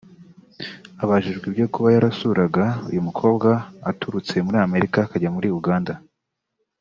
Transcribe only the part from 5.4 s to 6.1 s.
Uganda